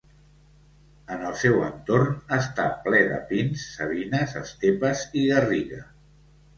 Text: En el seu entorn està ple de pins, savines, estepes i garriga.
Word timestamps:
En 1.15 1.21
el 1.31 1.35
seu 1.41 1.59
entorn 1.65 2.17
està 2.39 2.67
ple 2.87 3.03
de 3.13 3.21
pins, 3.35 3.69
savines, 3.77 4.37
estepes 4.45 5.09
i 5.23 5.31
garriga. 5.33 5.89